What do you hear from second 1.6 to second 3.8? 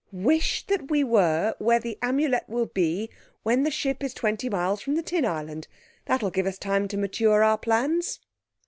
the Amulet will be when the